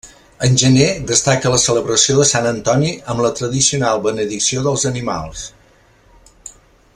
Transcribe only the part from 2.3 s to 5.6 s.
Antoni, amb la tradicional benedicció dels animals.